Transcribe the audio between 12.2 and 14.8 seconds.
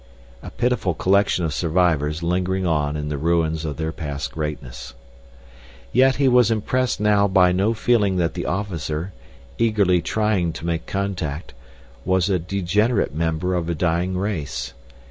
a degenerate member of a dying race.